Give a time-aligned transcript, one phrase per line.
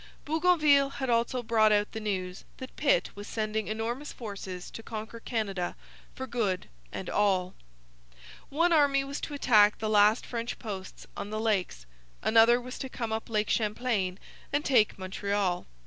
[0.25, 5.19] Bougainville had also brought out the news that Pitt was sending enormous forces to conquer
[5.19, 5.75] Canada
[6.15, 7.53] for good and all.
[8.49, 11.85] One army was to attack the last French posts on the Lakes.
[12.23, 14.17] Another was to come up Lake Champlain
[14.51, 15.67] and take Montreal.